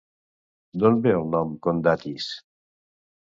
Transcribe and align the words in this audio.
D'on 0.83 0.97
ve 1.03 1.11
el 1.17 1.27
nom 1.35 1.53
Condatis? 1.67 2.31